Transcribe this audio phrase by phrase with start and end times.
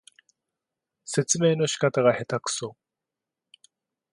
[1.05, 2.75] 説明の仕方がへたくそ